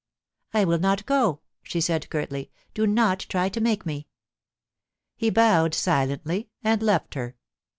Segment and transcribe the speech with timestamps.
[0.29, 4.07] * I will not go,* she said curtly;* do not try to make me.'
[5.15, 7.35] He bowed silently, and left her.